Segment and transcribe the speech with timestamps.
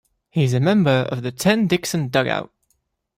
[0.31, 2.51] He is a member of the Tenn-Dixon Dugout.